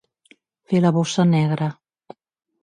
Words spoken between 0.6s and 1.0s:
Fer la